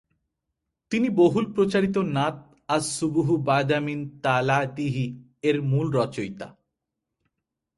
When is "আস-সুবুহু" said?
2.69-3.33